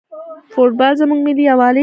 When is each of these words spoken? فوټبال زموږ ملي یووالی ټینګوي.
فوټبال 0.53 0.93
زموږ 1.01 1.19
ملي 1.25 1.43
یووالی 1.45 1.69
ټینګوي. 1.71 1.79